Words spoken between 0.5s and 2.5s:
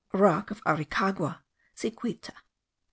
ARICAGUA. SIQUITA.